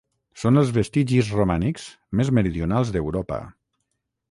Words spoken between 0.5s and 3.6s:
els vestigis romànics més meridionals d'Europa.